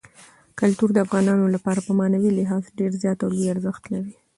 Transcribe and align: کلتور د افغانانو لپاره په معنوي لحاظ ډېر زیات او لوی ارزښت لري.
کلتور 0.59 0.89
د 0.93 0.97
افغانانو 1.05 1.45
لپاره 1.55 1.79
په 1.87 1.91
معنوي 1.99 2.31
لحاظ 2.39 2.63
ډېر 2.79 2.91
زیات 3.01 3.19
او 3.25 3.29
لوی 3.35 3.47
ارزښت 3.53 3.83
لري. 3.93 4.13